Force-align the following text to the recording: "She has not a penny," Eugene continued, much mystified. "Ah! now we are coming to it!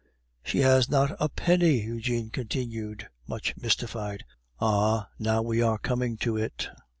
"She 0.43 0.61
has 0.61 0.89
not 0.89 1.15
a 1.19 1.29
penny," 1.29 1.81
Eugene 1.81 2.31
continued, 2.31 3.07
much 3.27 3.55
mystified. 3.55 4.25
"Ah! 4.59 5.09
now 5.19 5.43
we 5.43 5.61
are 5.61 5.77
coming 5.77 6.17
to 6.25 6.35
it! 6.37 6.67